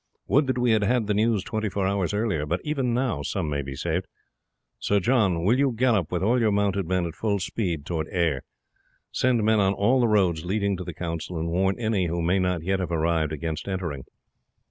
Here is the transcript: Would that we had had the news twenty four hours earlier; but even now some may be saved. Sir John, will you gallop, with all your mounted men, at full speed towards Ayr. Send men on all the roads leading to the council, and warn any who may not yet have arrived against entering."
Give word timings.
Would 0.27 0.47
that 0.47 0.57
we 0.57 0.71
had 0.71 0.81
had 0.81 1.05
the 1.05 1.13
news 1.13 1.43
twenty 1.43 1.69
four 1.69 1.85
hours 1.85 2.11
earlier; 2.11 2.47
but 2.47 2.59
even 2.63 2.91
now 2.91 3.21
some 3.21 3.47
may 3.51 3.61
be 3.61 3.75
saved. 3.75 4.07
Sir 4.79 4.99
John, 4.99 5.43
will 5.43 5.59
you 5.59 5.71
gallop, 5.73 6.11
with 6.11 6.23
all 6.23 6.39
your 6.39 6.51
mounted 6.51 6.87
men, 6.87 7.05
at 7.05 7.13
full 7.13 7.37
speed 7.37 7.85
towards 7.85 8.09
Ayr. 8.09 8.41
Send 9.11 9.43
men 9.43 9.59
on 9.59 9.73
all 9.75 9.99
the 9.99 10.07
roads 10.07 10.43
leading 10.43 10.75
to 10.77 10.83
the 10.83 10.95
council, 10.95 11.37
and 11.37 11.49
warn 11.51 11.77
any 11.77 12.07
who 12.07 12.23
may 12.23 12.39
not 12.39 12.63
yet 12.63 12.79
have 12.79 12.91
arrived 12.91 13.31
against 13.31 13.67
entering." 13.67 14.03